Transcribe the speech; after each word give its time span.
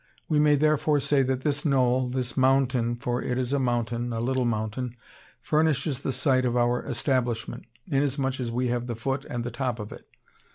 We 0.27 0.39
may, 0.39 0.55
therefore, 0.55 0.99
say 0.99 1.21
that 1.21 1.41
this 1.41 1.63
knoll, 1.63 2.09
this 2.09 2.35
mountain 2.35 2.95
for 2.95 3.21
it 3.21 3.37
is 3.37 3.53
a 3.53 3.59
mountain, 3.59 4.11
a 4.13 4.17
little 4.19 4.45
mountain 4.45 4.95
furnishes 5.41 5.99
the 5.99 6.11
site 6.11 6.43
of 6.43 6.57
our 6.57 6.83
establishment, 6.83 7.65
inasmuch 7.85 8.39
as 8.39 8.49
we 8.51 8.69
have 8.69 8.87
the 8.87 8.95
foot 8.95 9.25
and 9.25 9.43
the 9.43 9.51
top 9.51 9.77
of 9.77 9.91
it. 9.91 10.07